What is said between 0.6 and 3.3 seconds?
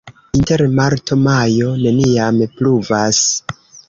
marto-majo neniam pluvas.